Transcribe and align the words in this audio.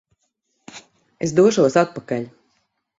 Es 1.27 1.37
došos 1.43 1.79
atpakaļ! 1.85 2.31